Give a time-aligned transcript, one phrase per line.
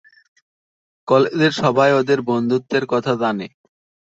[1.07, 3.47] কলেজের সবাই ওদের বন্ধুত্বের কথা জানে।